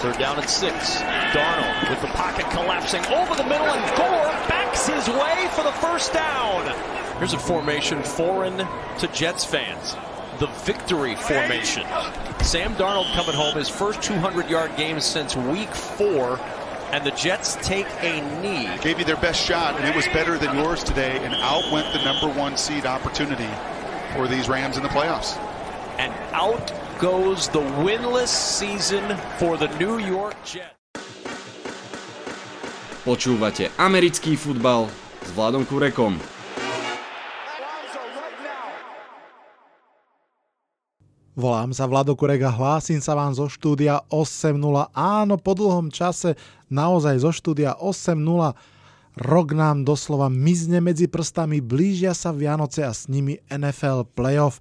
Third 0.00 0.16
down 0.16 0.38
and 0.38 0.48
six. 0.48 0.96
Darnold 1.32 1.90
with 1.90 2.00
the 2.00 2.06
pocket 2.16 2.48
collapsing 2.52 3.04
over 3.12 3.34
the 3.34 3.44
middle, 3.44 3.66
and 3.66 3.96
Gore 3.98 4.48
backs 4.48 4.86
his 4.86 5.06
way 5.10 5.46
for 5.52 5.62
the 5.62 5.72
first 5.72 6.14
down. 6.14 6.64
Here's 7.18 7.34
a 7.34 7.38
formation 7.38 8.02
foreign 8.02 8.66
to 8.98 9.08
Jets 9.12 9.44
fans. 9.44 9.96
The 10.38 10.46
victory 10.64 11.16
formation. 11.16 11.82
Sam 12.40 12.74
Darnold 12.76 13.12
coming 13.12 13.34
home, 13.34 13.54
his 13.54 13.68
first 13.68 14.00
200 14.00 14.48
yard 14.48 14.74
game 14.74 15.00
since 15.00 15.36
week 15.36 15.68
four, 15.68 16.40
and 16.92 17.04
the 17.04 17.10
Jets 17.10 17.56
take 17.56 17.86
a 18.00 18.22
knee. 18.40 18.74
Gave 18.80 19.00
you 19.00 19.04
their 19.04 19.16
best 19.18 19.46
shot, 19.46 19.78
and 19.78 19.86
it 19.86 19.94
was 19.94 20.06
better 20.06 20.38
than 20.38 20.56
yours 20.56 20.82
today, 20.82 21.22
and 21.22 21.34
out 21.34 21.70
went 21.70 21.92
the 21.92 22.02
number 22.02 22.28
one 22.40 22.56
seed 22.56 22.86
opportunity 22.86 23.50
for 24.14 24.26
these 24.26 24.48
Rams 24.48 24.78
in 24.78 24.82
the 24.82 24.88
playoffs. 24.88 25.36
And 25.98 26.14
out 26.32 26.72
goes 27.00 27.48
the 27.48 27.64
winless 27.80 28.28
season 28.28 29.16
for 29.40 29.56
the 29.56 29.72
New 29.80 29.96
York 29.96 30.36
Jets. 30.44 30.76
Počúvate 33.08 33.72
americký 33.80 34.36
futbal 34.36 34.84
s 35.24 35.32
Vladom 35.32 35.64
Kurekom. 35.64 36.20
Volám 41.40 41.72
sa 41.72 41.88
Vlado 41.88 42.12
Kurek 42.12 42.44
a 42.44 42.52
hlásim 42.52 43.00
sa 43.00 43.16
vám 43.16 43.32
zo 43.32 43.48
štúdia 43.48 44.04
8.0. 44.12 44.60
Áno, 44.92 45.40
po 45.40 45.56
dlhom 45.56 45.88
čase 45.88 46.36
naozaj 46.68 47.24
zo 47.24 47.32
štúdia 47.32 47.80
8.0. 47.80 48.20
Rok 49.16 49.48
nám 49.56 49.88
doslova 49.88 50.28
mizne 50.28 50.84
medzi 50.84 51.08
prstami, 51.08 51.64
blížia 51.64 52.12
sa 52.12 52.36
Vianoce 52.36 52.84
a 52.84 52.92
s 52.92 53.08
nimi 53.08 53.40
NFL 53.48 54.12
playoff. 54.12 54.60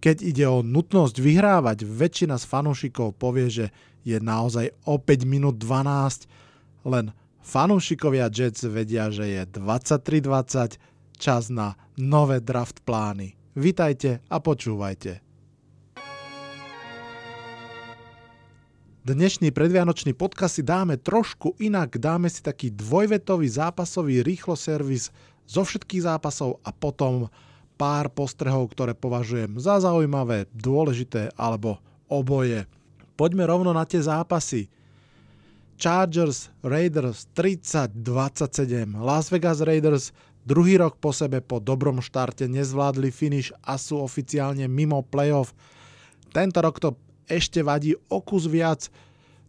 Keď 0.00 0.16
ide 0.24 0.48
o 0.48 0.64
nutnosť 0.64 1.20
vyhrávať, 1.20 1.84
väčšina 1.84 2.40
z 2.40 2.44
fanúšikov 2.48 3.20
povie, 3.20 3.52
že 3.52 3.66
je 4.00 4.16
naozaj 4.16 4.72
o 4.88 4.96
5 4.96 5.28
minút 5.28 5.60
12. 5.60 6.88
Len 6.88 7.12
fanúšikovia 7.44 8.32
Jets 8.32 8.64
vedia, 8.64 9.12
že 9.12 9.28
je 9.28 9.42
23.20, 9.44 10.80
čas 11.20 11.52
na 11.52 11.76
nové 12.00 12.40
draft 12.40 12.80
plány. 12.88 13.36
Vitajte 13.52 14.24
a 14.32 14.40
počúvajte. 14.40 15.20
Dnešný 19.04 19.52
predvianočný 19.52 20.16
podcast 20.16 20.56
si 20.56 20.64
dáme 20.64 20.96
trošku 20.96 21.60
inak, 21.60 22.00
dáme 22.00 22.32
si 22.32 22.40
taký 22.40 22.72
dvojvetový 22.72 23.52
zápasový 23.52 24.24
rýchloservis 24.24 25.12
zo 25.44 25.60
všetkých 25.60 26.08
zápasov 26.08 26.56
a 26.64 26.72
potom 26.72 27.28
pár 27.80 28.12
postrehov, 28.12 28.76
ktoré 28.76 28.92
považujem 28.92 29.56
za 29.56 29.80
zaujímavé, 29.80 30.44
dôležité 30.52 31.32
alebo 31.32 31.80
oboje. 32.12 32.68
Poďme 33.16 33.48
rovno 33.48 33.72
na 33.72 33.88
tie 33.88 34.04
zápasy. 34.04 34.68
Chargers 35.80 36.52
Raiders 36.60 37.24
30-27. 37.32 39.00
Las 39.00 39.32
Vegas 39.32 39.64
Raiders 39.64 40.12
druhý 40.44 40.76
rok 40.76 41.00
po 41.00 41.08
sebe 41.16 41.40
po 41.40 41.56
dobrom 41.56 42.04
štarte 42.04 42.44
nezvládli 42.52 43.08
finish 43.08 43.48
a 43.64 43.80
sú 43.80 43.96
oficiálne 44.04 44.68
mimo 44.68 45.00
playoff. 45.00 45.56
Tento 46.36 46.60
rok 46.60 46.76
to 46.84 47.00
ešte 47.24 47.64
vadí 47.64 47.96
o 48.12 48.20
kus 48.20 48.44
viac. 48.44 48.92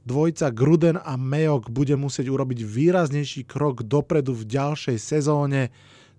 Dvojca 0.08 0.50
Gruden 0.56 0.98
a 0.98 1.14
Mayok 1.20 1.68
bude 1.70 1.94
musieť 2.00 2.32
urobiť 2.32 2.64
výraznejší 2.64 3.46
krok 3.46 3.86
dopredu 3.86 4.34
v 4.34 4.48
ďalšej 4.50 4.98
sezóne. 4.98 5.70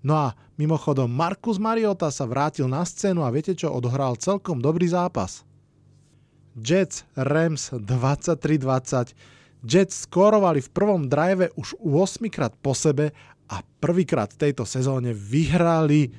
No 0.02 0.18
a 0.18 0.34
mimochodom 0.58 1.06
Markus 1.06 1.62
Mariota 1.62 2.10
sa 2.10 2.26
vrátil 2.26 2.66
na 2.66 2.82
scénu 2.82 3.22
a 3.22 3.30
viete 3.30 3.54
čo, 3.54 3.70
odohral 3.70 4.18
celkom 4.18 4.58
dobrý 4.58 4.90
zápas. 4.90 5.46
Jets 6.58 7.06
Rams 7.14 7.72
23-20. 7.72 9.14
Jets 9.62 10.04
skórovali 10.04 10.58
v 10.58 10.72
prvom 10.74 11.06
drive 11.06 11.54
už 11.54 11.78
8 11.78 12.26
krát 12.28 12.52
po 12.58 12.74
sebe 12.74 13.14
a 13.46 13.62
prvýkrát 13.80 14.34
v 14.34 14.50
tejto 14.50 14.66
sezóne 14.66 15.14
vyhrali. 15.14 16.10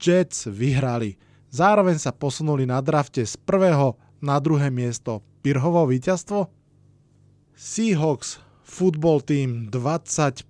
Jets 0.00 0.48
vyhrali. 0.48 1.20
Zároveň 1.52 2.00
sa 2.00 2.16
posunuli 2.16 2.64
na 2.64 2.80
drafte 2.80 3.22
z 3.28 3.36
prvého 3.44 3.94
na 4.24 4.40
druhé 4.40 4.72
miesto 4.72 5.20
Pirhovo 5.44 5.84
víťazstvo? 5.84 6.48
Seahawks 7.52 8.40
Football 8.72 9.20
Team 9.20 9.68
2015 9.68 10.48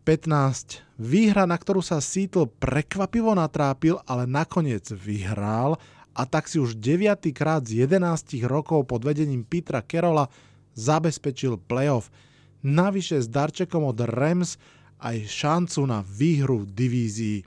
výhra, 0.95 1.43
na 1.43 1.59
ktorú 1.59 1.83
sa 1.83 1.99
Seattle 1.99 2.47
prekvapivo 2.47 3.35
natrápil, 3.35 3.99
ale 4.07 4.31
nakoniec 4.31 4.87
vyhral 4.95 5.75
a 6.15 6.23
tak 6.23 6.47
si 6.47 6.63
už 6.63 6.79
9. 6.79 7.19
krát 7.35 7.67
z 7.67 7.83
11 7.83 8.47
rokov 8.47 8.87
pod 8.87 9.03
vedením 9.03 9.43
Petra 9.43 9.83
Kerola 9.83 10.31
zabezpečil 10.79 11.67
playoff. 11.67 12.15
Navyše 12.63 13.27
s 13.27 13.27
darčekom 13.27 13.91
od 13.91 13.99
Rams 14.07 14.55
aj 15.03 15.27
šancu 15.27 15.83
na 15.83 16.07
výhru 16.07 16.63
divízii. 16.63 17.43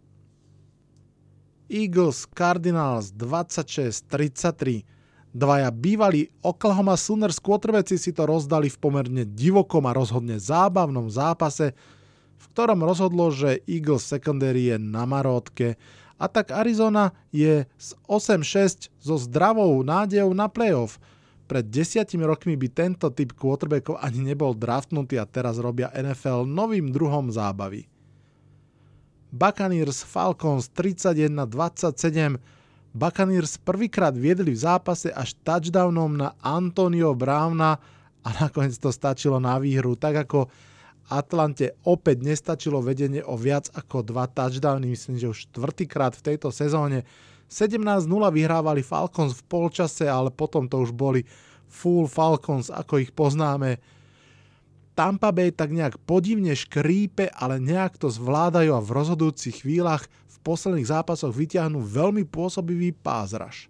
Eagles 1.72 2.28
Cardinals 2.36 3.16
26-33 3.16 4.95
Dvaja 5.36 5.68
bývalí 5.68 6.32
Oklahoma 6.40 6.96
Sooners 6.96 7.44
quarterbacki 7.44 8.00
si 8.00 8.16
to 8.16 8.24
rozdali 8.24 8.72
v 8.72 8.80
pomerne 8.80 9.28
divokom 9.28 9.84
a 9.84 9.92
rozhodne 9.92 10.40
zábavnom 10.40 11.12
zápase, 11.12 11.76
v 12.40 12.46
ktorom 12.56 12.80
rozhodlo, 12.80 13.36
že 13.36 13.60
Eagles 13.68 14.08
secondary 14.08 14.72
je 14.72 14.80
na 14.80 15.04
marotke 15.04 15.76
a 16.16 16.32
tak 16.32 16.56
Arizona 16.56 17.12
je 17.36 17.68
z 17.68 17.90
8-6 18.08 18.88
so 18.96 19.20
zdravou 19.20 19.84
nádejou 19.84 20.32
na 20.32 20.48
playoff. 20.48 21.04
Pred 21.52 21.68
desiatimi 21.68 22.24
rokmi 22.24 22.56
by 22.56 22.72
tento 22.72 23.12
typ 23.12 23.36
quarterbackov 23.36 24.00
ani 24.00 24.32
nebol 24.32 24.56
draftnutý 24.56 25.20
a 25.20 25.28
teraz 25.28 25.60
robia 25.60 25.92
NFL 25.92 26.48
novým 26.48 26.96
druhom 26.96 27.28
zábavy. 27.28 27.92
Buccaneers 29.36 30.00
Falcons 30.08 30.72
31-27 30.72 32.40
Buccaneers 32.96 33.60
prvýkrát 33.60 34.16
viedli 34.16 34.56
v 34.56 34.64
zápase 34.64 35.12
až 35.12 35.36
touchdownom 35.44 36.16
na 36.16 36.32
Antonio 36.40 37.12
Browna 37.12 37.76
a 38.24 38.28
nakoniec 38.40 38.80
to 38.80 38.88
stačilo 38.88 39.36
na 39.36 39.60
výhru, 39.60 40.00
tak 40.00 40.24
ako 40.24 40.48
Atlante 41.12 41.76
opäť 41.84 42.24
nestačilo 42.24 42.80
vedenie 42.80 43.20
o 43.20 43.36
viac 43.36 43.68
ako 43.76 44.00
dva 44.00 44.32
touchdowny, 44.32 44.96
myslím, 44.96 45.20
že 45.20 45.28
už 45.28 45.52
štvrtýkrát 45.52 46.16
v 46.16 46.24
tejto 46.24 46.56
sezóne. 46.56 47.04
17-0 47.52 48.08
vyhrávali 48.10 48.80
Falcons 48.80 49.38
v 49.38 49.44
polčase, 49.44 50.08
ale 50.08 50.32
potom 50.32 50.66
to 50.66 50.80
už 50.80 50.96
boli 50.96 51.28
full 51.68 52.08
Falcons, 52.08 52.72
ako 52.72 53.04
ich 53.04 53.12
poznáme. 53.12 53.78
Tampa 54.96 55.36
Bay 55.36 55.52
tak 55.52 55.76
nejak 55.76 56.00
podivne 56.08 56.56
škrípe, 56.56 57.28
ale 57.36 57.60
nejak 57.60 58.00
to 58.00 58.08
zvládajú 58.08 58.72
a 58.72 58.80
v 58.80 58.90
rozhodujúcich 58.96 59.68
chvíľach 59.68 60.08
posledných 60.46 60.86
zápasoch 60.86 61.34
vyťahnú 61.34 61.82
veľmi 61.82 62.30
pôsobivý 62.30 62.94
pázraž. 62.94 63.66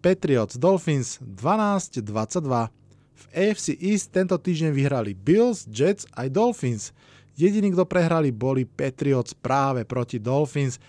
Patriots 0.00 0.56
Dolphins 0.56 1.20
12-22. 1.20 2.72
V 3.18 3.24
AFC 3.34 3.66
East 3.76 4.14
tento 4.14 4.38
týždeň 4.40 4.70
vyhrali 4.72 5.12
Bills, 5.12 5.68
Jets 5.68 6.08
aj 6.16 6.32
Dolphins. 6.32 6.96
Jediní, 7.34 7.74
kto 7.74 7.84
prehrali, 7.84 8.32
boli 8.32 8.64
Patriots 8.64 9.36
práve 9.36 9.84
proti 9.84 10.16
Dolphins 10.22 10.80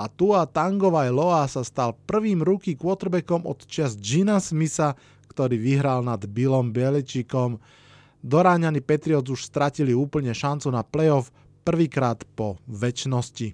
a 0.00 0.08
Tua 0.08 0.48
Tangovaj 0.48 1.12
Loa 1.12 1.44
sa 1.44 1.60
stal 1.60 1.92
prvým 2.08 2.40
rookie 2.40 2.72
quarterbackom 2.72 3.44
od 3.44 3.68
čas 3.68 4.00
Gina 4.00 4.40
Smitha, 4.40 4.96
ktorý 5.28 5.60
vyhral 5.60 6.00
nad 6.00 6.24
Billom 6.24 6.72
Beličíkom. 6.72 7.60
Doráňaní 8.24 8.80
Patriots 8.80 9.28
už 9.28 9.44
stratili 9.44 9.92
úplne 9.92 10.32
šancu 10.32 10.72
na 10.72 10.80
playoff 10.80 11.28
prvýkrát 11.68 12.24
po 12.32 12.56
väčšnosti. 12.64 13.52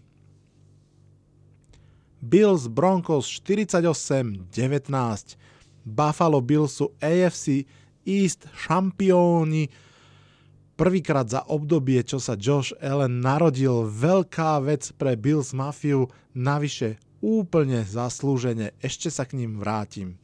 Bills 2.22 2.70
Broncos 2.70 3.26
48-19 3.42 4.47
Buffalo 5.86 6.38
Bills 6.42 6.78
sú 6.78 6.94
AFC 6.98 7.66
East 8.06 8.47
šampióni 8.54 9.71
prvýkrát 10.76 11.26
za 11.26 11.42
obdobie, 11.48 12.04
čo 12.04 12.20
sa 12.20 12.36
Josh 12.36 12.76
Allen 12.78 13.24
narodil. 13.24 13.88
Veľká 13.88 14.60
vec 14.62 14.92
pre 14.94 15.16
Bills 15.16 15.56
Mafiu, 15.56 16.12
navyše 16.36 17.00
úplne 17.24 17.82
zaslúžene. 17.82 18.76
Ešte 18.84 19.08
sa 19.08 19.24
k 19.24 19.40
ním 19.40 19.56
vrátim. 19.56 20.20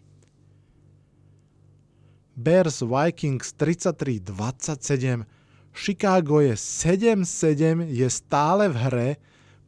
Bears 2.33 2.81
Vikings 2.81 3.53
33-27, 3.57 5.29
Chicago 5.73 6.41
je 6.41 6.57
7-7, 6.57 7.93
je 7.93 8.09
stále 8.09 8.73
v 8.73 8.77
hre, 8.89 9.09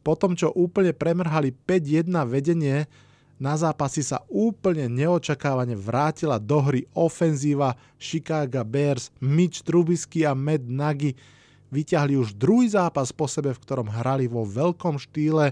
potom 0.01 0.33
čo 0.37 0.53
úplne 0.53 0.93
premrhali 0.93 1.53
5-1 1.53 2.09
vedenie, 2.29 2.89
na 3.35 3.59
zápasy 3.59 3.99
sa 3.99 4.23
úplne 4.31 4.87
neočakávane 4.87 5.75
vrátila 5.75 6.39
do 6.39 6.63
hry 6.63 6.87
ofenzíva 6.95 7.75
Chicago 7.99 8.63
Bears, 8.63 9.11
Mitch 9.19 9.59
Trubisky 9.59 10.23
a 10.23 10.31
Matt 10.31 10.63
Nagy 10.63 11.19
vyťahli 11.67 12.15
už 12.15 12.39
druhý 12.39 12.71
zápas 12.71 13.11
po 13.11 13.27
sebe, 13.27 13.51
v 13.51 13.59
ktorom 13.59 13.91
hrali 13.91 14.31
vo 14.31 14.47
veľkom 14.47 14.95
štýle. 14.95 15.51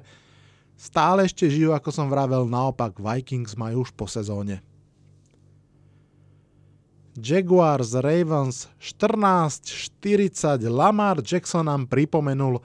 Stále 0.80 1.28
ešte 1.28 1.52
žijú, 1.52 1.76
ako 1.76 1.92
som 1.92 2.08
vravel, 2.08 2.48
naopak 2.48 2.96
Vikings 2.96 3.60
majú 3.60 3.84
už 3.84 3.92
po 3.92 4.08
sezóne. 4.08 4.64
Jaguars 7.14 7.94
Ravens 7.94 8.72
14-40. 8.82 10.66
Lamar 10.66 11.22
Jackson 11.22 11.70
nám 11.70 11.86
pripomenul, 11.86 12.58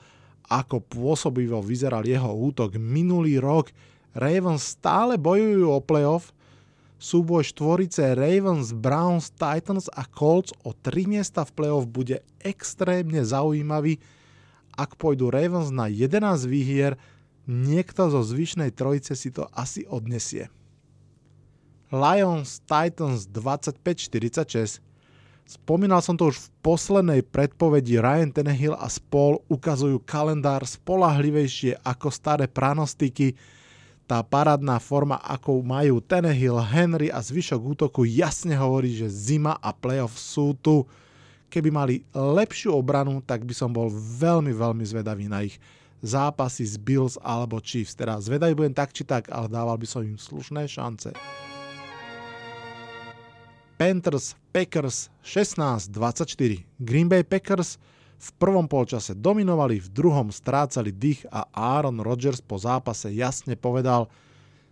ako 0.48 0.80
pôsobivo 0.80 1.60
vyzeral 1.60 2.00
jeho 2.08 2.32
útok 2.32 2.80
minulý 2.80 3.36
rok. 3.36 3.68
Ravens 4.18 4.74
stále 4.74 5.14
bojujú 5.14 5.70
o 5.70 5.78
playoff. 5.78 6.34
Súboj 6.98 7.46
štvorice 7.46 8.18
Ravens, 8.18 8.74
Browns, 8.74 9.30
Titans 9.30 9.86
a 9.94 10.02
Colts 10.02 10.50
o 10.66 10.74
3 10.74 11.06
miesta 11.06 11.46
v 11.46 11.54
playoff 11.54 11.86
bude 11.86 12.26
extrémne 12.42 13.22
zaujímavý. 13.22 14.02
Ak 14.74 14.98
pôjdu 14.98 15.30
Ravens 15.30 15.70
na 15.70 15.86
11 15.86 16.50
výhier, 16.50 16.98
niekto 17.46 18.10
zo 18.10 18.26
zvyšnej 18.26 18.74
trojice 18.74 19.14
si 19.14 19.30
to 19.30 19.46
asi 19.54 19.86
odnesie. 19.86 20.50
Lions 21.94 22.60
Titans 22.66 23.30
25-46. 23.30 24.82
Spomínal 25.48 26.04
som 26.04 26.12
to 26.12 26.28
už 26.28 26.36
v 26.36 26.48
poslednej 26.60 27.20
predpovedi 27.24 27.96
Ryan 27.96 28.28
Tenehill 28.28 28.76
a 28.76 28.84
spol 28.92 29.40
ukazujú 29.48 29.96
kalendár 30.04 30.60
spolahlivejšie 30.68 31.80
ako 31.80 32.12
staré 32.12 32.44
pranostiky. 32.44 33.32
Tá 34.08 34.24
parádna 34.24 34.80
forma, 34.80 35.20
ako 35.20 35.60
majú 35.60 36.00
Tenehill, 36.00 36.56
Henry 36.64 37.12
a 37.12 37.20
zvyšok 37.20 37.60
útoku 37.60 38.08
jasne 38.08 38.56
hovorí, 38.56 38.96
že 38.96 39.04
zima 39.04 39.60
a 39.60 39.68
playoff 39.68 40.16
sú 40.16 40.56
tu. 40.56 40.88
Keby 41.52 41.68
mali 41.68 41.94
lepšiu 42.16 42.72
obranu, 42.72 43.20
tak 43.20 43.44
by 43.44 43.52
som 43.52 43.68
bol 43.68 43.92
veľmi, 43.92 44.48
veľmi 44.56 44.80
zvedavý 44.88 45.28
na 45.28 45.44
ich 45.44 45.60
zápasy 46.00 46.64
s 46.64 46.80
Bills 46.80 47.20
alebo 47.20 47.60
Chiefs. 47.60 47.92
Teda 47.92 48.16
zvedavý 48.16 48.56
budem 48.56 48.72
tak 48.72 48.96
či 48.96 49.04
tak, 49.04 49.28
ale 49.28 49.44
dával 49.44 49.76
by 49.76 49.84
som 49.84 50.00
im 50.00 50.16
slušné 50.16 50.64
šance. 50.64 51.12
Panthers 53.76 54.40
Packers 54.56 55.12
16-24. 55.20 56.64
Green 56.80 57.12
Bay 57.12 57.20
Packers 57.20 57.76
v 58.18 58.30
prvom 58.34 58.66
polčase 58.66 59.14
dominovali, 59.14 59.78
v 59.78 59.88
druhom 59.94 60.34
strácali 60.34 60.90
dých 60.90 61.22
a 61.30 61.46
Aaron 61.54 62.02
Rodgers 62.02 62.42
po 62.42 62.58
zápase 62.58 63.14
jasne 63.14 63.54
povedal, 63.54 64.10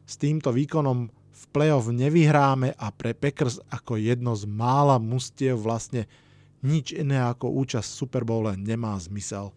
s 0.07 0.19
týmto 0.19 0.51
výkonom 0.51 1.11
v 1.11 1.45
playoff 1.55 1.87
nevyhráme 1.91 2.75
a 2.75 2.87
pre 2.91 3.15
Packers 3.15 3.63
ako 3.71 3.99
jedno 4.03 4.35
z 4.35 4.51
mála 4.51 4.99
mustiev 4.99 5.63
vlastne 5.63 6.11
nič 6.67 6.91
iné 6.91 7.23
ako 7.23 7.55
účasť 7.63 7.87
v 7.87 8.59
nemá 8.59 8.99
zmysel. 8.99 9.55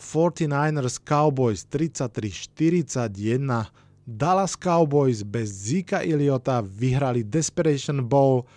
49ers 0.00 0.96
Cowboys 1.02 1.66
33-41 1.68 3.10
Dallas 4.08 4.56
Cowboys 4.56 5.22
bez 5.22 5.52
Zika 5.52 6.02
Iliota 6.02 6.64
vyhrali 6.64 7.22
Desperation 7.22 8.00
Bowl 8.02 8.48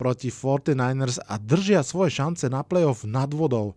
proti 0.00 0.32
49ers 0.32 1.20
a 1.28 1.36
držia 1.36 1.84
svoje 1.84 2.16
šance 2.16 2.48
na 2.48 2.64
playoff 2.64 3.04
nad 3.04 3.28
vodou. 3.28 3.76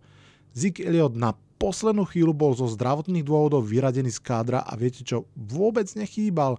Zeke 0.56 0.80
Elliot 0.80 1.12
na 1.12 1.36
poslednú 1.60 2.08
chvíľu 2.08 2.32
bol 2.32 2.56
zo 2.56 2.64
zdravotných 2.64 3.28
dôvodov 3.28 3.68
vyradený 3.68 4.08
z 4.08 4.24
kádra 4.24 4.64
a 4.64 4.72
viete 4.80 5.04
čo, 5.04 5.28
vôbec 5.36 5.84
nechýbal. 5.92 6.56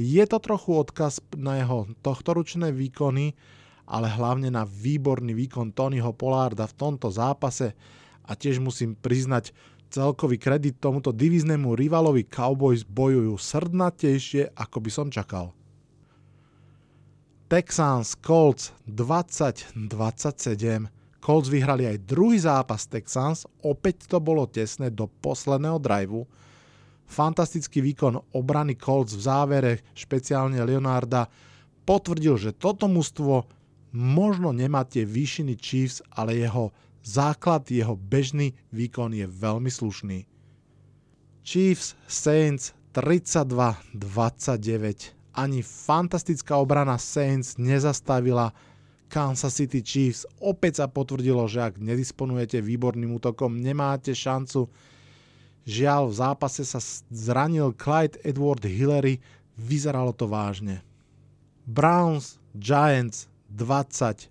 Je 0.00 0.24
to 0.24 0.40
trochu 0.40 0.72
odkaz 0.72 1.20
na 1.36 1.60
jeho 1.60 1.84
tohtoročné 2.00 2.72
výkony, 2.72 3.36
ale 3.84 4.08
hlavne 4.08 4.48
na 4.48 4.64
výborný 4.64 5.36
výkon 5.36 5.76
Tonyho 5.76 6.16
Polarda 6.16 6.64
v 6.64 6.78
tomto 6.80 7.12
zápase 7.12 7.76
a 8.24 8.32
tiež 8.32 8.56
musím 8.64 8.96
priznať, 8.96 9.52
Celkový 9.94 10.42
kredit 10.42 10.82
tomuto 10.82 11.14
diviznému 11.14 11.78
rivalovi 11.78 12.26
Cowboys 12.26 12.82
bojujú 12.82 13.38
srdnatejšie, 13.38 14.50
ako 14.58 14.82
by 14.82 14.90
som 14.90 15.06
čakal. 15.06 15.54
Texans 17.54 18.18
Colts 18.18 18.74
20-27. 18.90 19.86
Colts 21.22 21.46
vyhrali 21.46 21.86
aj 21.86 22.02
druhý 22.02 22.42
zápas 22.42 22.82
Texans, 22.90 23.46
opäť 23.62 24.10
to 24.10 24.18
bolo 24.18 24.42
tesné 24.50 24.90
do 24.90 25.06
posledného 25.06 25.78
driveu. 25.78 26.26
Fantastický 27.06 27.78
výkon 27.78 28.18
obrany 28.34 28.74
Colts 28.74 29.14
v 29.14 29.22
závere, 29.22 29.86
špeciálne 29.94 30.58
Leonarda, 30.66 31.30
potvrdil, 31.86 32.42
že 32.42 32.58
toto 32.58 32.90
mužstvo 32.90 33.46
možno 33.94 34.50
nemá 34.50 34.82
tie 34.82 35.06
výšiny 35.06 35.54
Chiefs, 35.54 36.02
ale 36.10 36.34
jeho 36.34 36.74
základ 37.06 37.70
jeho 37.70 37.94
bežný 37.94 38.50
výkon 38.74 39.14
je 39.14 39.30
veľmi 39.30 39.70
slušný. 39.70 40.26
Chiefs 41.46 41.94
Saints 42.10 42.74
32-29. 42.90 45.22
Ani 45.34 45.66
fantastická 45.66 46.56
obrana 46.62 46.94
Saints 46.94 47.58
nezastavila 47.58 48.54
Kansas 49.10 49.58
City 49.58 49.82
Chiefs. 49.82 50.26
Opäť 50.38 50.82
sa 50.82 50.86
potvrdilo, 50.86 51.44
že 51.50 51.62
ak 51.62 51.82
nedisponujete 51.82 52.62
výborným 52.62 53.18
útokom, 53.18 53.58
nemáte 53.58 54.14
šancu. 54.14 54.70
Žiaľ, 55.66 56.02
v 56.10 56.14
zápase 56.14 56.62
sa 56.62 56.78
zranil 57.10 57.74
Clyde 57.74 58.22
Edward 58.22 58.62
Hillary, 58.62 59.18
vyzeralo 59.58 60.14
to 60.14 60.30
vážne. 60.30 60.82
Browns 61.66 62.38
Giants 62.54 63.26
26. 63.54 64.30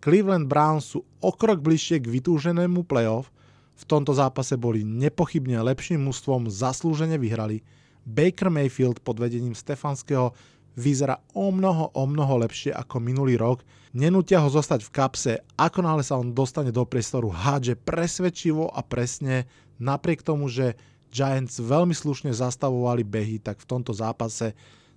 Cleveland 0.00 0.48
Browns 0.48 0.96
sú 0.96 1.04
o 1.24 1.30
krok 1.32 1.64
bližšie 1.64 2.00
k 2.04 2.12
vytúženému 2.12 2.84
playoff, 2.84 3.32
v 3.74 3.84
tomto 3.90 4.14
zápase 4.14 4.54
boli 4.54 4.86
nepochybne 4.86 5.58
lepším 5.66 6.06
mužstvom, 6.06 6.46
zaslúžene 6.46 7.18
vyhrali. 7.18 7.66
Baker 8.04 8.52
Mayfield 8.52 9.00
pod 9.00 9.20
vedením 9.20 9.56
Stefanského 9.56 10.36
vyzerá 10.76 11.22
o 11.32 11.48
mnoho, 11.48 11.90
o 11.94 12.04
mnoho 12.04 12.44
lepšie 12.44 12.74
ako 12.74 13.00
minulý 13.00 13.38
rok. 13.38 13.62
Nenútia 13.94 14.42
ho 14.42 14.50
zostať 14.50 14.82
v 14.82 14.94
kapse, 14.94 15.32
ako 15.54 15.78
náhle 15.86 16.02
sa 16.02 16.18
on 16.18 16.34
dostane 16.34 16.74
do 16.74 16.82
priestoru, 16.82 17.30
hádže 17.30 17.78
presvedčivo 17.78 18.66
a 18.74 18.82
presne, 18.82 19.46
napriek 19.78 20.26
tomu, 20.26 20.50
že 20.50 20.74
Giants 21.14 21.62
veľmi 21.62 21.94
slušne 21.94 22.34
zastavovali 22.34 23.06
behy, 23.06 23.38
tak 23.38 23.62
v 23.62 23.70
tomto 23.70 23.94
zápase 23.94 24.50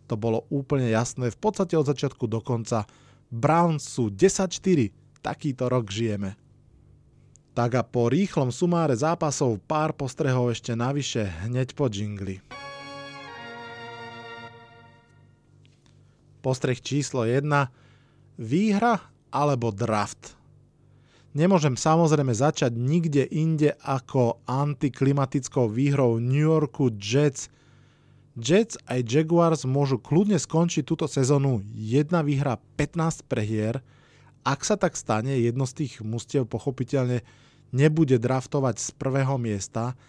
to 0.09 0.17
bolo 0.17 0.49
úplne 0.49 0.89
jasné. 0.89 1.29
V 1.29 1.37
podstate 1.37 1.77
od 1.77 1.85
začiatku 1.85 2.25
do 2.25 2.41
konca 2.41 2.89
Browns 3.29 3.85
sú 3.85 4.09
10-4, 4.09 4.89
takýto 5.21 5.69
rok 5.69 5.93
žijeme. 5.93 6.33
Tak 7.53 7.69
a 7.77 7.83
po 7.85 8.09
rýchlom 8.09 8.49
sumáre 8.49 8.97
zápasov 8.97 9.61
pár 9.69 9.93
postrehov 9.93 10.49
ešte 10.53 10.73
navyše 10.73 11.25
hneď 11.45 11.77
po 11.77 11.85
džingli. 11.85 12.56
Postreh 16.47 16.79
číslo 16.79 17.27
1. 17.27 17.43
Výhra 18.39 19.03
alebo 19.35 19.67
draft? 19.75 20.39
Nemôžem 21.35 21.75
samozrejme 21.75 22.31
začať 22.31 22.71
nikde 22.71 23.27
inde 23.27 23.75
ako 23.83 24.39
antiklimatickou 24.47 25.67
výhrou 25.67 26.23
New 26.23 26.47
Yorku 26.47 26.95
Jets 26.95 27.51
Jets 28.39 28.79
aj 28.87 29.03
Jaguars 29.03 29.67
môžu 29.67 29.99
kľudne 29.99 30.39
skončiť 30.39 30.87
túto 30.87 31.03
sezónu 31.03 31.67
jedna 31.75 32.23
výhra 32.23 32.63
15 32.79 33.27
prehier. 33.27 33.83
Ak 34.47 34.63
sa 34.63 34.79
tak 34.79 34.95
stane, 34.95 35.35
jedno 35.43 35.67
z 35.67 35.83
tých 35.83 35.99
mustiev 35.99 36.47
pochopiteľne 36.47 37.27
nebude 37.75 38.15
draftovať 38.23 38.79
z 38.79 38.89
prvého 38.95 39.35
miesta 39.35 39.99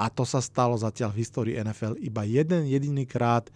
a 0.00 0.08
to 0.08 0.24
sa 0.24 0.40
stalo 0.40 0.72
zatiaľ 0.72 1.12
v 1.12 1.20
histórii 1.20 1.60
NFL 1.60 2.00
iba 2.00 2.24
jeden 2.24 2.64
jediný 2.64 3.04
krát. 3.04 3.52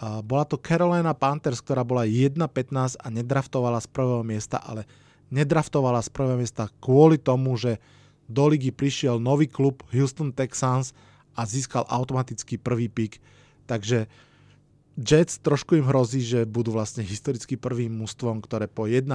Bola 0.00 0.44
to 0.44 0.58
Carolina 0.58 1.14
Panthers, 1.14 1.62
ktorá 1.62 1.86
bola 1.86 2.02
1-15 2.02 2.98
a 2.98 3.06
nedraftovala 3.08 3.78
z 3.78 3.88
prvého 3.88 4.26
miesta, 4.26 4.58
ale 4.58 4.86
nedraftovala 5.30 6.02
z 6.02 6.10
prvého 6.10 6.38
miesta 6.38 6.66
kvôli 6.82 7.16
tomu, 7.16 7.54
že 7.54 7.78
do 8.26 8.50
ligy 8.50 8.74
prišiel 8.74 9.22
nový 9.22 9.46
klub 9.46 9.84
Houston 9.94 10.34
Texans 10.34 10.96
a 11.38 11.46
získal 11.46 11.86
automaticky 11.86 12.58
prvý 12.58 12.90
pick 12.90 13.22
Takže 13.64 14.06
Jets 14.94 15.42
trošku 15.42 15.74
im 15.74 15.88
hrozí, 15.90 16.22
že 16.22 16.46
budú 16.46 16.70
vlastne 16.70 17.02
historicky 17.02 17.58
prvým 17.58 17.90
mústvom, 17.90 18.38
ktoré 18.38 18.70
po 18.70 18.86
1.15 18.86 19.10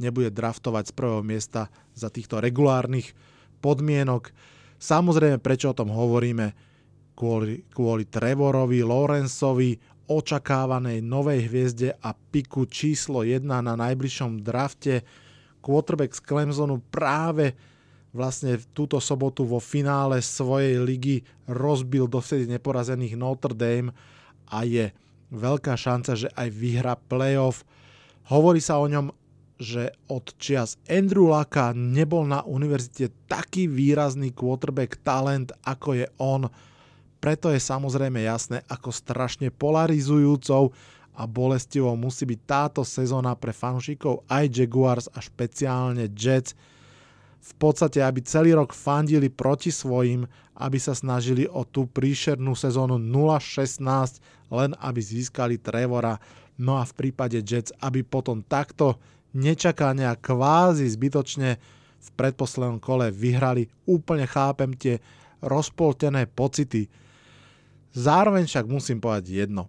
nebude 0.00 0.32
draftovať 0.32 0.88
z 0.88 0.92
prvého 0.96 1.20
miesta 1.20 1.68
za 1.92 2.08
týchto 2.08 2.40
regulárnych 2.40 3.12
podmienok. 3.60 4.32
Samozrejme, 4.80 5.38
prečo 5.38 5.70
o 5.70 5.76
tom 5.76 5.92
hovoríme? 5.92 6.56
Kvôli, 7.12 7.68
kvôli 7.68 8.08
Trevorovi, 8.08 8.80
Lorenzovi, 8.80 9.76
očakávanej 10.08 11.00
novej 11.00 11.46
hviezde 11.46 11.94
a 12.00 12.12
piku 12.12 12.66
číslo 12.66 13.22
1 13.22 13.44
na 13.44 13.62
najbližšom 13.62 14.42
drafte. 14.42 15.04
Quarterback 15.62 16.18
z 16.18 16.20
Clemsonu 16.26 16.82
práve 16.90 17.54
vlastne 18.12 18.60
túto 18.76 19.00
sobotu 19.00 19.48
vo 19.48 19.62
finále 19.62 20.20
svojej 20.20 20.76
ligy 20.82 21.24
rozbil 21.48 22.10
dovtedy 22.10 22.44
neporazených 22.50 23.16
Notre 23.16 23.56
Dame 23.56 23.94
a 24.52 24.68
je 24.68 24.92
veľká 25.32 25.72
šanca, 25.72 26.12
že 26.12 26.28
aj 26.36 26.48
vyhra 26.52 26.94
playoff. 27.08 27.64
Hovorí 28.28 28.60
sa 28.60 28.76
o 28.76 28.86
ňom, 28.86 29.08
že 29.56 29.96
od 30.12 30.34
čias 30.36 30.76
Andrew 30.90 31.30
Laka 31.30 31.72
nebol 31.72 32.28
na 32.28 32.44
univerzite 32.44 33.14
taký 33.30 33.70
výrazný 33.70 34.34
quarterback 34.36 35.00
talent, 35.00 35.54
ako 35.64 36.04
je 36.04 36.06
on. 36.20 36.50
Preto 37.22 37.54
je 37.54 37.62
samozrejme 37.62 38.18
jasné, 38.26 38.66
ako 38.66 38.90
strašne 38.90 39.54
polarizujúcou 39.54 40.74
a 41.14 41.22
bolestivo 41.30 41.94
musí 41.94 42.26
byť 42.26 42.40
táto 42.42 42.82
sezóna 42.82 43.38
pre 43.38 43.54
fanúšikov 43.54 44.26
aj 44.26 44.50
Jaguars 44.50 45.06
a 45.14 45.22
špeciálne 45.22 46.10
Jets. 46.10 46.58
V 47.42 47.52
podstate, 47.62 48.02
aby 48.02 48.26
celý 48.26 48.58
rok 48.58 48.74
fandili 48.74 49.30
proti 49.30 49.70
svojim, 49.70 50.26
aby 50.58 50.78
sa 50.82 50.98
snažili 50.98 51.46
o 51.46 51.62
tú 51.62 51.86
príšernú 51.86 52.58
sezónu 52.58 52.98
0-16, 52.98 54.18
len 54.50 54.74
aby 54.82 54.98
získali 54.98 55.62
Trevora. 55.62 56.18
No 56.58 56.82
a 56.82 56.82
v 56.82 57.06
prípade 57.06 57.38
Jets, 57.38 57.70
aby 57.78 58.02
potom 58.02 58.42
takto 58.42 58.98
nečakane 59.30 60.10
a 60.10 60.18
kvázi 60.18 60.90
zbytočne 60.90 61.54
v 62.02 62.08
predposlednom 62.18 62.82
kole 62.82 63.14
vyhrali. 63.14 63.70
Úplne 63.86 64.26
chápem 64.26 64.74
tie 64.74 64.98
rozpoltené 65.38 66.26
pocity. 66.26 67.01
Zároveň 67.92 68.48
však 68.48 68.64
musím 68.68 68.98
povedať 69.00 69.44
jedno 69.44 69.68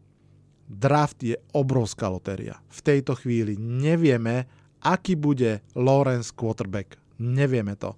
draft 0.68 1.22
je 1.22 1.36
obrovská 1.54 2.10
lotéria. 2.10 2.60
V 2.72 2.80
tejto 2.82 3.14
chvíli 3.20 3.60
nevieme, 3.60 4.50
aký 4.84 5.16
bude 5.16 5.62
Lawrence 5.78 6.34
quarterback. 6.34 6.98
Nevieme 7.20 7.78
to. 7.78 7.96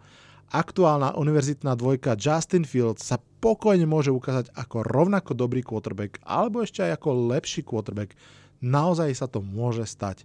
Aktuálna 0.54 1.18
univerzitná 1.18 1.74
dvojka 1.74 2.14
Justin 2.16 2.64
Fields 2.64 3.02
sa 3.02 3.18
pokojne 3.42 3.90
môže 3.90 4.14
ukázať 4.14 4.54
ako 4.54 4.86
rovnako 4.86 5.34
dobrý 5.34 5.66
quarterback 5.66 6.22
alebo 6.22 6.62
ešte 6.62 6.86
aj 6.86 7.02
ako 7.02 7.34
lepší 7.34 7.66
quarterback. 7.66 8.14
Naozaj 8.62 9.10
sa 9.18 9.28
to 9.28 9.42
môže 9.42 9.84
stať. 9.90 10.24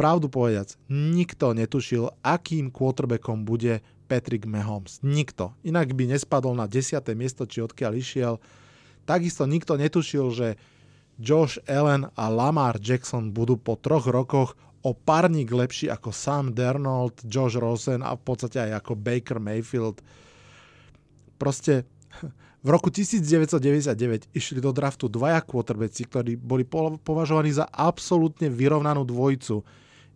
Pravdu 0.00 0.32
povedac, 0.32 0.80
nikto 0.88 1.52
netušil, 1.52 2.08
akým 2.24 2.72
quarterbackom 2.72 3.44
bude 3.44 3.84
Patrick 4.10 4.42
Mahomes. 4.50 4.98
Nikto. 5.06 5.54
Inak 5.62 5.94
by 5.94 6.18
nespadol 6.18 6.58
na 6.58 6.66
10. 6.66 6.98
miesto, 7.14 7.46
či 7.46 7.62
odkiaľ 7.62 7.92
išiel. 7.94 8.34
Takisto 9.06 9.46
nikto 9.46 9.78
netušil, 9.78 10.26
že 10.34 10.58
Josh 11.14 11.62
Allen 11.70 12.10
a 12.18 12.26
Lamar 12.26 12.82
Jackson 12.82 13.30
budú 13.30 13.54
po 13.54 13.78
troch 13.78 14.10
rokoch 14.10 14.58
o 14.82 14.96
párnik 14.96 15.52
lepší 15.52 15.92
ako 15.92 16.10
Sam 16.10 16.56
Darnold, 16.56 17.22
Josh 17.28 17.54
Rosen 17.54 18.02
a 18.02 18.18
v 18.18 18.22
podstate 18.24 18.58
aj 18.58 18.82
ako 18.82 18.98
Baker 18.98 19.38
Mayfield. 19.38 20.02
Proste 21.36 21.84
v 22.64 22.68
roku 22.68 22.88
1999 22.88 24.32
išli 24.32 24.58
do 24.60 24.72
draftu 24.72 25.08
dvaja 25.08 25.44
quarterbacki, 25.44 26.04
ktorí 26.08 26.32
boli 26.40 26.64
považovaní 27.00 27.52
za 27.52 27.68
absolútne 27.68 28.48
vyrovnanú 28.48 29.04
dvojicu. 29.04 29.60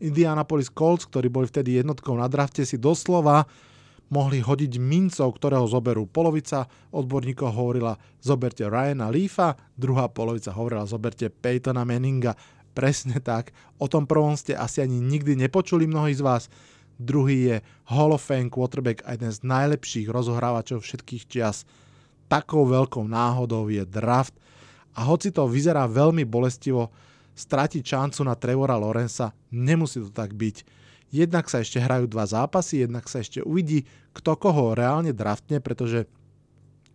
Indianapolis 0.01 0.73
Colts, 0.73 1.09
ktorí 1.09 1.29
boli 1.29 1.49
vtedy 1.49 1.81
jednotkou 1.81 2.17
na 2.17 2.29
drafte, 2.29 2.65
si 2.65 2.81
doslova 2.81 3.45
mohli 4.15 4.39
hodiť 4.39 4.79
mincov, 4.79 5.35
ktorého 5.35 5.67
zoberú. 5.67 6.07
Polovica 6.07 6.71
odborníkov 6.95 7.51
hovorila 7.51 7.99
zoberte 8.23 8.63
Ryana 8.63 9.11
Leafa, 9.11 9.59
druhá 9.75 10.07
polovica 10.07 10.55
hovorila 10.55 10.87
zoberte 10.87 11.27
Peytona 11.27 11.83
Manninga. 11.83 12.39
Presne 12.71 13.19
tak. 13.19 13.51
O 13.83 13.91
tom 13.91 14.07
prvom 14.07 14.39
ste 14.39 14.55
asi 14.55 14.79
ani 14.79 15.03
nikdy 15.03 15.35
nepočuli 15.35 15.91
mnohí 15.91 16.15
z 16.15 16.23
vás. 16.23 16.47
Druhý 16.95 17.51
je 17.51 17.57
Hall 17.91 18.15
of 18.15 18.23
Fame 18.23 18.47
quarterback 18.47 19.03
a 19.03 19.19
jeden 19.19 19.35
z 19.35 19.43
najlepších 19.43 20.07
rozohrávačov 20.07 20.87
všetkých 20.87 21.27
čias. 21.27 21.67
Takou 22.31 22.63
veľkou 22.71 23.03
náhodou 23.11 23.67
je 23.67 23.83
draft 23.83 24.39
a 24.95 25.03
hoci 25.03 25.35
to 25.35 25.51
vyzerá 25.51 25.91
veľmi 25.91 26.23
bolestivo, 26.23 26.95
stratiť 27.35 27.83
šancu 27.83 28.23
na 28.23 28.39
Trevora 28.39 28.79
Lorenza, 28.79 29.35
nemusí 29.51 29.99
to 29.99 30.15
tak 30.15 30.39
byť 30.39 30.84
Jednak 31.15 31.47
sa 31.47 31.63
ešte 31.63 31.79
hrajú 31.79 32.11
dva 32.11 32.27
zápasy, 32.27 32.83
jednak 32.83 33.07
sa 33.07 33.23
ešte 33.23 33.39
uvidí, 33.39 33.87
kto 34.11 34.35
koho 34.35 34.75
reálne 34.75 35.15
draftne, 35.15 35.63
pretože 35.63 36.11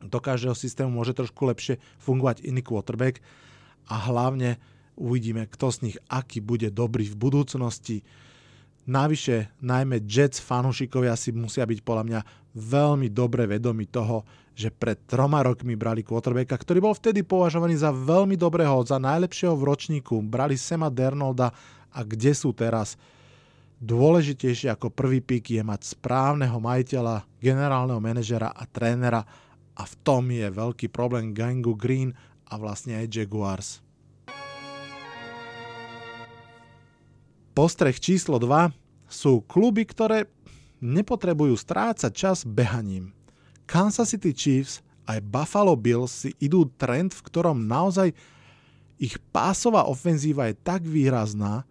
do 0.04 0.20
každého 0.20 0.52
systému 0.52 0.92
môže 0.92 1.16
trošku 1.16 1.48
lepšie 1.48 1.80
fungovať 2.04 2.44
iný 2.44 2.60
quarterback 2.60 3.24
a 3.88 3.96
hlavne 4.12 4.60
uvidíme, 5.00 5.48
kto 5.48 5.72
z 5.72 5.78
nich 5.88 5.98
aký 6.12 6.44
bude 6.44 6.68
dobrý 6.68 7.08
v 7.08 7.16
budúcnosti. 7.16 8.04
Navyše, 8.92 9.56
najmä 9.64 10.04
Jets 10.04 10.44
fanúšikovia 10.44 11.16
si 11.16 11.32
musia 11.32 11.64
byť 11.64 11.80
podľa 11.80 12.04
mňa 12.04 12.20
veľmi 12.60 13.08
dobre 13.16 13.48
vedomi 13.48 13.88
toho, 13.88 14.28
že 14.52 14.68
pred 14.68 15.00
troma 15.08 15.40
rokmi 15.40 15.80
brali 15.80 16.04
quarterbacka, 16.04 16.60
ktorý 16.60 16.84
bol 16.84 16.92
vtedy 16.92 17.24
považovaný 17.24 17.80
za 17.80 17.96
veľmi 17.96 18.36
dobrého, 18.36 18.84
za 18.84 19.00
najlepšieho 19.00 19.56
v 19.56 19.64
ročníku. 19.64 20.20
Brali 20.20 20.60
Sema 20.60 20.92
Dernolda 20.92 21.56
a 21.96 22.00
kde 22.04 22.36
sú 22.36 22.52
teraz? 22.52 23.00
Dôležitejšie 23.80 24.76
ako 24.76 24.92
prvý 24.92 25.24
pík 25.24 25.56
je 25.56 25.64
mať 25.64 25.96
správneho 25.96 26.60
majiteľa, 26.60 27.24
generálneho 27.40 28.04
manažera 28.04 28.52
a 28.52 28.68
trénera 28.68 29.24
a 29.72 29.84
v 29.88 29.94
tom 30.04 30.28
je 30.28 30.44
veľký 30.52 30.92
problém 30.92 31.32
gangu 31.32 31.72
Green 31.80 32.12
a 32.52 32.60
vlastne 32.60 33.00
aj 33.00 33.08
Jaguars. 33.08 33.80
Postreh 37.56 37.96
číslo 37.96 38.36
2 38.36 38.76
sú 39.08 39.48
kluby, 39.48 39.88
ktoré 39.88 40.28
nepotrebujú 40.84 41.56
strácať 41.56 42.12
čas 42.12 42.38
behaním. 42.44 43.16
Kansas 43.64 44.12
City 44.12 44.36
Chiefs 44.36 44.84
aj 45.08 45.24
Buffalo 45.24 45.80
Bills 45.80 46.28
si 46.28 46.36
idú 46.44 46.68
trend, 46.76 47.16
v 47.16 47.26
ktorom 47.32 47.64
naozaj 47.64 48.12
ich 49.00 49.16
pásová 49.32 49.88
ofenzíva 49.88 50.52
je 50.52 50.60
tak 50.60 50.84
výrazná, 50.84 51.64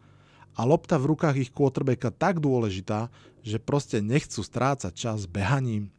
a 0.58 0.66
lopta 0.66 0.98
v 0.98 1.14
rukách 1.14 1.36
ich 1.38 1.54
quarterbacka 1.54 2.10
tak 2.10 2.42
dôležitá, 2.42 3.06
že 3.46 3.62
proste 3.62 4.02
nechcú 4.02 4.42
strácať 4.42 4.90
čas 4.90 5.30
behaním. 5.30 5.94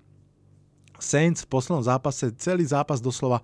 Saints 1.00 1.48
v 1.48 1.52
poslednom 1.56 1.80
zápase 1.80 2.28
celý 2.36 2.68
zápas 2.68 3.00
doslova 3.00 3.40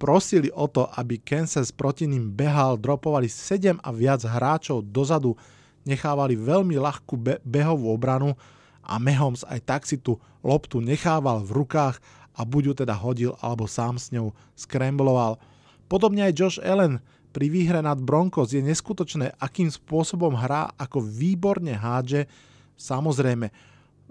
prosili 0.00 0.48
o 0.48 0.64
to, 0.64 0.88
aby 0.96 1.20
Kansas 1.20 1.68
proti 1.68 2.08
ním 2.08 2.32
behal, 2.32 2.80
dropovali 2.80 3.28
7 3.28 3.76
a 3.84 3.90
viac 3.92 4.24
hráčov 4.24 4.80
dozadu, 4.88 5.36
nechávali 5.84 6.40
veľmi 6.40 6.80
ľahkú 6.80 7.14
be- 7.20 7.40
behovú 7.44 7.92
obranu 7.92 8.32
a 8.80 8.96
Mahomes 8.96 9.44
aj 9.44 9.60
tak 9.60 9.82
si 9.84 10.00
tú 10.00 10.16
loptu 10.40 10.80
nechával 10.80 11.44
v 11.44 11.52
rukách 11.62 12.00
a 12.36 12.40
buď 12.44 12.62
ju 12.64 12.74
teda 12.84 12.94
hodil 12.96 13.32
alebo 13.44 13.68
sám 13.68 14.00
s 14.00 14.08
ňou 14.08 14.32
skrembloval. 14.56 15.36
Podobne 15.86 16.26
aj 16.28 16.36
Josh 16.36 16.58
Allen 16.64 17.04
pri 17.36 17.52
výhre 17.52 17.84
nad 17.84 18.00
Broncos 18.00 18.56
je 18.56 18.64
neskutočné, 18.64 19.36
akým 19.36 19.68
spôsobom 19.68 20.32
hrá, 20.32 20.72
ako 20.80 21.04
výborne 21.04 21.76
hádže. 21.76 22.24
Samozrejme, 22.80 23.52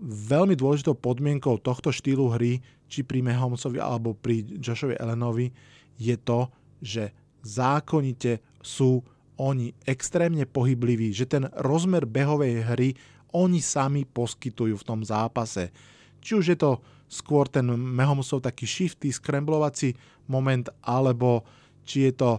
veľmi 0.05 0.53
dôležitou 0.53 0.93
podmienkou 0.93 1.57
tohto 1.57 1.89
štýlu 1.89 2.29
hry, 2.37 2.61
či 2.85 3.01
pri 3.01 3.25
Mahomesovi 3.25 3.81
alebo 3.81 4.13
pri 4.13 4.45
Joshovi 4.61 4.93
Allenovi, 5.01 5.49
je 5.97 6.13
to, 6.21 6.53
že 6.77 7.09
zákonite 7.41 8.45
sú 8.61 9.01
oni 9.41 9.73
extrémne 9.89 10.45
pohybliví, 10.45 11.09
že 11.09 11.25
ten 11.25 11.49
rozmer 11.65 12.05
behovej 12.05 12.61
hry 12.61 12.93
oni 13.33 13.57
sami 13.57 14.05
poskytujú 14.05 14.77
v 14.77 14.85
tom 14.85 15.01
zápase. 15.01 15.73
Či 16.21 16.31
už 16.37 16.45
je 16.53 16.57
to 16.61 16.77
skôr 17.09 17.49
ten 17.49 17.65
Mahomesov 17.73 18.45
taký 18.45 18.69
shifty, 18.69 19.09
skremblovací 19.09 19.97
moment, 20.29 20.69
alebo 20.85 21.41
či 21.81 22.05
je 22.05 22.13
to 22.21 22.31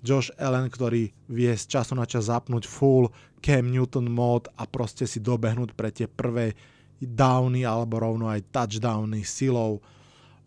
Josh 0.00 0.32
Allen, 0.40 0.72
ktorý 0.72 1.12
vie 1.28 1.52
z 1.52 1.64
času 1.68 1.92
na 1.96 2.08
čas 2.08 2.32
zapnúť 2.32 2.64
full 2.64 3.12
Cam 3.44 3.68
Newton 3.68 4.08
mod 4.08 4.48
a 4.56 4.64
proste 4.64 5.04
si 5.04 5.20
dobehnúť 5.20 5.76
pre 5.76 5.92
tie 5.92 6.08
prvé 6.08 6.56
downy 7.00 7.64
alebo 7.64 8.00
rovno 8.00 8.28
aj 8.28 8.44
touchdowny 8.52 9.24
silou. 9.24 9.80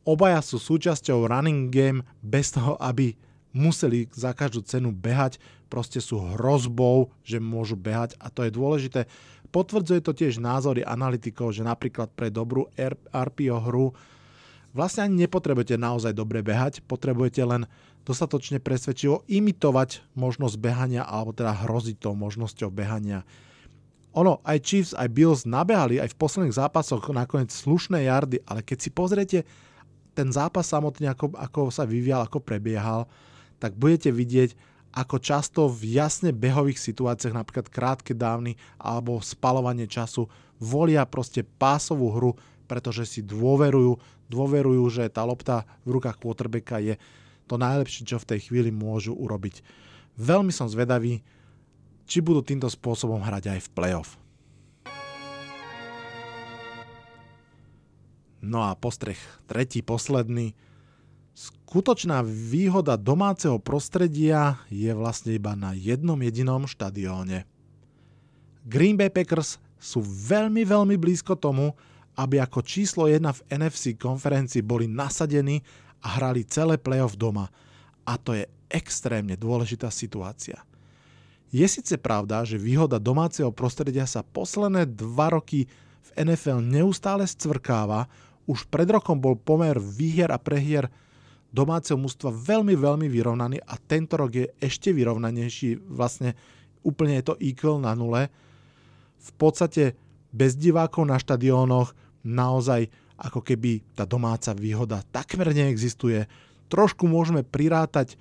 Obaja 0.06 0.44
sú 0.44 0.62
súčasťou 0.62 1.26
running 1.26 1.74
game 1.74 2.06
bez 2.22 2.54
toho, 2.54 2.78
aby 2.78 3.18
museli 3.54 4.10
za 4.12 4.34
každú 4.34 4.66
cenu 4.66 4.90
behať, 4.90 5.38
proste 5.70 6.02
sú 6.02 6.22
hrozbou, 6.36 7.14
že 7.26 7.42
môžu 7.42 7.78
behať 7.78 8.18
a 8.22 8.30
to 8.30 8.46
je 8.46 8.52
dôležité. 8.52 9.02
Potvrdzuje 9.54 10.02
to 10.02 10.14
tiež 10.18 10.42
názory 10.42 10.82
analytikov, 10.82 11.54
že 11.54 11.62
napríklad 11.62 12.10
pre 12.14 12.34
dobrú 12.34 12.70
RPO 13.14 13.58
hru 13.70 13.94
vlastne 14.74 15.06
ani 15.06 15.24
nepotrebujete 15.24 15.78
naozaj 15.78 16.18
dobre 16.18 16.42
behať, 16.42 16.82
potrebujete 16.84 17.46
len 17.46 17.70
dostatočne 18.04 18.60
presvedčivo 18.60 19.24
imitovať 19.32 20.04
možnosť 20.16 20.56
behania 20.60 21.04
alebo 21.08 21.32
teda 21.32 21.56
hroziť 21.64 22.04
tou 22.04 22.14
možnosťou 22.16 22.68
behania. 22.68 23.24
Ono, 24.14 24.44
aj 24.46 24.58
Chiefs, 24.62 24.94
aj 24.94 25.10
Bills 25.10 25.42
nabehali 25.50 25.98
aj 25.98 26.14
v 26.14 26.20
posledných 26.20 26.54
zápasoch 26.54 27.02
nakoniec 27.10 27.50
slušné 27.50 28.06
jardy, 28.06 28.46
ale 28.46 28.62
keď 28.62 28.78
si 28.78 28.90
pozriete 28.94 29.40
ten 30.14 30.30
zápas 30.30 30.70
samotný, 30.70 31.10
ako, 31.10 31.34
ako 31.34 31.74
sa 31.74 31.90
vyvíjal, 31.90 32.30
ako 32.30 32.38
prebiehal, 32.38 33.10
tak 33.58 33.74
budete 33.74 34.14
vidieť, 34.14 34.54
ako 34.94 35.18
často 35.18 35.66
v 35.66 35.98
jasne 35.98 36.30
behových 36.30 36.78
situáciách, 36.78 37.34
napríklad 37.34 37.74
krátke 37.74 38.14
dávny 38.14 38.54
alebo 38.78 39.18
spalovanie 39.26 39.90
času, 39.90 40.30
volia 40.62 41.02
proste 41.10 41.42
pásovú 41.42 42.14
hru, 42.14 42.32
pretože 42.70 43.10
si 43.10 43.26
dôverujú, 43.26 43.98
dôverujú, 44.30 44.84
že 44.94 45.10
tá 45.10 45.26
lopta 45.26 45.66
v 45.82 45.98
rukách 45.98 46.22
quarterbacka 46.22 46.78
je 46.78 46.96
to 47.48 47.60
najlepšie, 47.60 48.08
čo 48.08 48.18
v 48.20 48.30
tej 48.36 48.40
chvíli 48.50 48.70
môžu 48.72 49.14
urobiť. 49.16 49.62
Veľmi 50.20 50.54
som 50.54 50.70
zvedavý, 50.70 51.26
či 52.06 52.20
budú 52.20 52.44
týmto 52.44 52.68
spôsobom 52.70 53.24
hrať 53.24 53.58
aj 53.58 53.60
v 53.66 53.72
playoff. 53.74 54.10
No 58.44 58.68
a 58.68 58.76
postreh 58.76 59.18
tretí, 59.48 59.80
posledný. 59.80 60.52
Skutočná 61.34 62.22
výhoda 62.28 63.00
domáceho 63.00 63.58
prostredia 63.58 64.60
je 64.68 64.92
vlastne 64.92 65.34
iba 65.34 65.56
na 65.56 65.72
jednom 65.72 66.20
jedinom 66.20 66.68
štadióne. 66.68 67.48
Green 68.68 69.00
Bay 69.00 69.10
Packers 69.10 69.58
sú 69.80 70.04
veľmi, 70.04 70.68
veľmi 70.68 70.96
blízko 71.00 71.40
tomu, 71.40 71.74
aby 72.14 72.38
ako 72.38 72.62
číslo 72.62 73.10
1 73.10 73.26
v 73.26 73.44
NFC 73.50 73.98
konferencii 73.98 74.62
boli 74.62 74.86
nasadení 74.86 75.66
a 76.04 76.20
hrali 76.20 76.44
celé 76.44 76.76
playoff 76.76 77.16
doma. 77.16 77.48
A 78.04 78.20
to 78.20 78.36
je 78.36 78.44
extrémne 78.68 79.40
dôležitá 79.40 79.88
situácia. 79.88 80.60
Je 81.54 81.64
síce 81.70 81.94
pravda, 82.02 82.42
že 82.44 82.58
výhoda 82.58 82.98
domáceho 82.98 83.54
prostredia 83.54 84.10
sa 84.10 84.26
posledné 84.26 84.90
dva 84.90 85.38
roky 85.38 85.70
v 86.04 86.10
NFL 86.18 86.60
neustále 86.60 87.24
scvrkáva, 87.30 88.10
už 88.50 88.68
pred 88.68 88.90
rokom 88.90 89.22
bol 89.22 89.40
pomer 89.40 89.78
výhier 89.80 90.34
a 90.34 90.42
prehier 90.42 90.92
domáceho 91.54 91.96
mústva 91.96 92.34
veľmi, 92.34 92.74
veľmi 92.74 93.08
vyrovnaný 93.08 93.62
a 93.62 93.78
tento 93.78 94.18
rok 94.18 94.34
je 94.34 94.50
ešte 94.58 94.90
vyrovnanejší, 94.90 95.78
vlastne 95.86 96.34
úplne 96.82 97.22
je 97.22 97.26
to 97.30 97.36
equal 97.40 97.78
na 97.78 97.94
nule. 97.94 98.28
V 99.22 99.32
podstate 99.38 99.94
bez 100.34 100.58
divákov 100.58 101.06
na 101.06 101.22
štadiónoch 101.22 101.94
naozaj 102.26 102.90
ako 103.24 103.40
keby 103.40 103.96
tá 103.96 104.04
domáca 104.04 104.52
výhoda 104.52 105.00
takmer 105.16 105.56
neexistuje. 105.56 106.28
Trošku 106.68 107.08
môžeme 107.08 107.48
prirátať 107.48 108.14
e, 108.14 108.18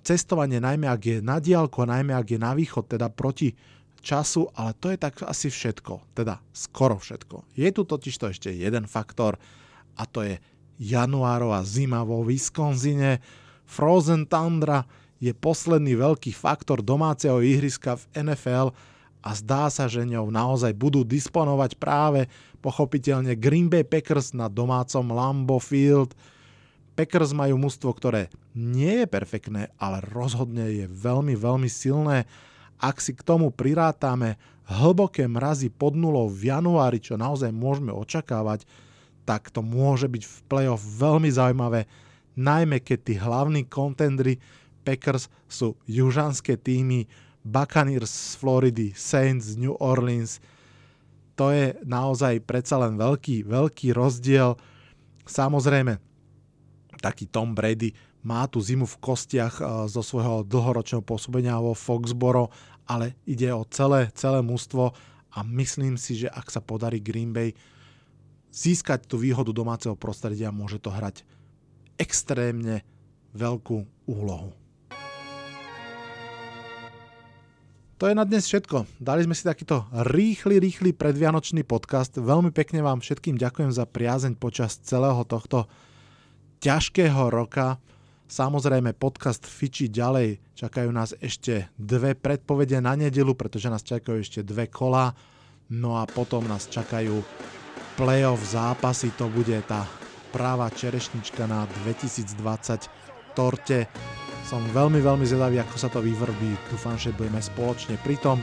cestovanie, 0.00 0.56
najmä 0.56 0.88
ak 0.88 1.02
je 1.04 1.16
na 1.20 1.36
diálku 1.36 1.84
najmä 1.84 2.16
ak 2.16 2.32
je 2.32 2.40
na 2.40 2.56
východ, 2.56 2.88
teda 2.88 3.12
proti 3.12 3.52
času, 4.00 4.48
ale 4.56 4.72
to 4.78 4.88
je 4.94 4.98
tak 5.02 5.20
asi 5.26 5.52
všetko, 5.52 6.16
teda 6.16 6.40
skoro 6.54 6.96
všetko. 6.96 7.58
Je 7.58 7.68
tu 7.74 7.82
totiž 7.84 8.14
to 8.16 8.26
ešte 8.32 8.48
jeden 8.54 8.88
faktor 8.88 9.36
a 9.98 10.02
to 10.08 10.24
je 10.24 10.40
januárová 10.78 11.64
zima 11.66 12.06
vo 12.06 12.22
Wisconsine. 12.22 13.18
Frozen 13.66 14.30
Tundra 14.30 14.86
je 15.18 15.32
posledný 15.32 15.96
veľký 15.96 16.30
faktor 16.30 16.84
domáceho 16.84 17.40
ihriska 17.40 17.96
v 17.98 18.04
NFL 18.30 18.70
a 19.26 19.30
zdá 19.34 19.66
sa, 19.72 19.90
že 19.90 20.06
ňou 20.06 20.30
naozaj 20.30 20.70
budú 20.76 21.02
disponovať 21.02 21.74
práve 21.80 22.30
pochopiteľne 22.66 23.38
Green 23.38 23.70
Bay 23.70 23.86
Packers 23.86 24.34
na 24.34 24.50
domácom 24.50 25.06
Lambo 25.14 25.62
Field. 25.62 26.18
Packers 26.98 27.30
majú 27.30 27.62
mužstvo, 27.62 27.94
ktoré 27.94 28.26
nie 28.58 29.04
je 29.04 29.06
perfektné, 29.06 29.70
ale 29.78 30.02
rozhodne 30.10 30.66
je 30.74 30.90
veľmi, 30.90 31.38
veľmi 31.38 31.70
silné. 31.70 32.26
Ak 32.82 32.98
si 32.98 33.14
k 33.14 33.22
tomu 33.22 33.54
prirátame 33.54 34.34
hlboké 34.66 35.30
mrazy 35.30 35.70
pod 35.70 35.94
nulou 35.94 36.26
v 36.26 36.50
januári, 36.50 36.98
čo 36.98 37.14
naozaj 37.14 37.54
môžeme 37.54 37.94
očakávať, 37.94 38.66
tak 39.22 39.54
to 39.54 39.62
môže 39.62 40.10
byť 40.10 40.22
v 40.26 40.36
playoff 40.50 40.82
veľmi 40.82 41.30
zaujímavé, 41.30 41.86
najmä 42.34 42.82
keď 42.82 42.98
tí 43.06 43.14
hlavní 43.14 43.62
kontendry 43.70 44.42
Packers 44.82 45.30
sú 45.46 45.78
južanské 45.86 46.58
týmy 46.58 47.06
Buccaneers 47.46 48.10
z 48.10 48.32
Floridy, 48.42 48.90
Saints 48.94 49.54
z 49.54 49.62
New 49.62 49.78
Orleans. 49.78 50.42
To 51.36 51.52
je 51.52 51.76
naozaj 51.84 52.44
predsa 52.48 52.80
len 52.80 52.96
veľký, 52.96 53.44
veľký 53.44 53.92
rozdiel. 53.92 54.56
Samozrejme, 55.28 56.00
taký 57.00 57.28
Tom 57.28 57.52
Brady 57.52 57.92
má 58.26 58.48
tú 58.50 58.58
zimu 58.58 58.88
v 58.88 59.00
kostiach 59.00 59.54
eh, 59.60 59.64
zo 59.86 60.02
svojho 60.02 60.42
dlhoročného 60.48 61.04
pôsobenia 61.04 61.60
vo 61.62 61.76
Foxboro, 61.76 62.50
ale 62.88 63.14
ide 63.28 63.52
o 63.52 63.62
celé, 63.68 64.10
celé 64.16 64.40
mústvo 64.42 64.96
a 65.30 65.44
myslím 65.44 66.00
si, 66.00 66.24
že 66.24 66.32
ak 66.32 66.48
sa 66.48 66.64
podarí 66.64 66.98
Green 66.98 67.30
Bay 67.30 67.52
získať 68.50 69.04
tú 69.04 69.20
výhodu 69.20 69.52
domáceho 69.52 69.92
prostredia, 69.92 70.48
môže 70.48 70.80
to 70.80 70.88
hrať 70.88 71.22
extrémne 72.00 72.80
veľkú 73.36 74.08
úlohu. 74.08 74.56
To 77.96 78.12
je 78.12 78.12
na 78.12 78.28
dnes 78.28 78.44
všetko. 78.44 79.00
Dali 79.00 79.24
sme 79.24 79.32
si 79.32 79.40
takýto 79.40 79.88
rýchly, 80.12 80.60
rýchly 80.60 80.92
predvianočný 80.92 81.64
podcast. 81.64 82.12
Veľmi 82.12 82.52
pekne 82.52 82.84
vám 82.84 83.00
všetkým 83.00 83.40
ďakujem 83.40 83.72
za 83.72 83.88
priazeň 83.88 84.36
počas 84.36 84.76
celého 84.84 85.24
tohto 85.24 85.64
ťažkého 86.60 87.32
roka. 87.32 87.80
Samozrejme, 88.28 88.92
podcast 88.92 89.48
fičí 89.48 89.88
ďalej. 89.88 90.44
Čakajú 90.60 90.92
nás 90.92 91.16
ešte 91.24 91.72
dve 91.80 92.12
predpovede 92.12 92.84
na 92.84 93.00
nedelu, 93.00 93.32
pretože 93.32 93.72
nás 93.72 93.80
čakajú 93.80 94.20
ešte 94.20 94.44
dve 94.44 94.68
kola. 94.68 95.16
No 95.72 95.96
a 95.96 96.04
potom 96.04 96.44
nás 96.44 96.68
čakajú 96.68 97.16
playoff 97.96 98.44
zápasy, 98.44 99.08
to 99.16 99.32
bude 99.32 99.56
tá 99.64 99.88
práva 100.36 100.68
čerešnička 100.68 101.48
na 101.48 101.64
2020 101.88 103.32
torte. 103.32 103.88
Som 104.46 104.62
veľmi, 104.70 105.02
veľmi 105.02 105.26
zvedavý, 105.26 105.58
ako 105.58 105.74
sa 105.74 105.90
to 105.90 105.98
vyvrbí. 105.98 106.54
Dúfam, 106.70 106.94
že 106.94 107.10
budeme 107.10 107.42
spoločne 107.42 107.98
pri 108.06 108.14
tom. 108.22 108.38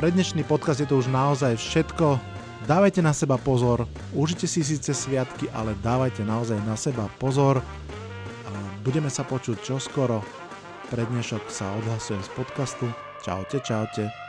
Pre 0.00 0.08
dnešný 0.08 0.40
podcast 0.48 0.80
je 0.80 0.88
to 0.88 0.96
už 0.96 1.12
naozaj 1.12 1.52
všetko. 1.52 2.16
Dávajte 2.64 3.04
na 3.04 3.12
seba 3.12 3.36
pozor, 3.36 3.84
užite 4.16 4.48
si 4.48 4.64
síce 4.64 4.96
sviatky, 4.96 5.52
ale 5.52 5.76
dávajte 5.84 6.24
naozaj 6.24 6.56
na 6.64 6.80
seba 6.80 7.12
pozor. 7.20 7.60
Budeme 8.80 9.12
sa 9.12 9.20
počuť 9.20 9.60
čoskoro. 9.60 10.24
Pre 10.88 11.04
dnešok 11.04 11.52
sa 11.52 11.76
odhlasujem 11.76 12.24
z 12.24 12.30
podcastu. 12.32 12.88
Čaute, 13.20 13.60
čaute. 13.60 14.27